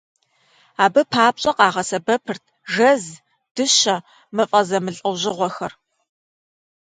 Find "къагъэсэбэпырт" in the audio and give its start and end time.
1.57-2.43